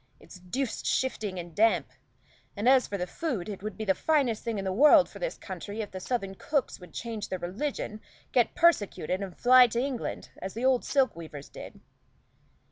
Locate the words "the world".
4.65-5.07